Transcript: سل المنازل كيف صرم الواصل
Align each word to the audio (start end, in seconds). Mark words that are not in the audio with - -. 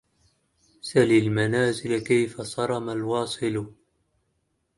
سل 0.81 1.11
المنازل 1.11 1.99
كيف 1.99 2.41
صرم 2.41 2.89
الواصل 2.89 3.73